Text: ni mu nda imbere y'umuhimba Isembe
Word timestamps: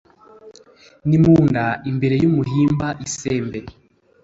ni 1.07 1.17
mu 1.23 1.35
nda 1.47 1.65
imbere 1.89 2.15
y'umuhimba 2.23 2.87
Isembe 3.05 3.59